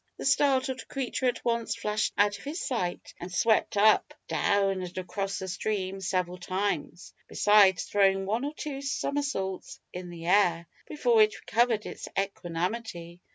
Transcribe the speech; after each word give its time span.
The 0.17 0.25
startled 0.25 0.87
creature 0.87 1.27
at 1.27 1.45
once 1.45 1.75
flashed 1.75 2.13
out 2.17 2.35
of 2.39 2.43
his 2.43 2.59
sight, 2.59 3.13
and 3.19 3.31
swept 3.31 3.77
up, 3.77 4.15
down, 4.27 4.81
and 4.81 4.97
across 4.97 5.37
the 5.37 5.47
stream 5.47 6.01
several 6.01 6.39
times, 6.39 7.13
besides 7.27 7.83
throwing 7.83 8.25
one 8.25 8.43
or 8.43 8.53
two 8.55 8.81
somersaults 8.81 9.79
in 9.93 10.09
the 10.09 10.25
air, 10.25 10.65
before 10.87 11.21
it 11.21 11.39
recovered 11.39 11.85
its 11.85 12.07
equanimity. 12.17 13.19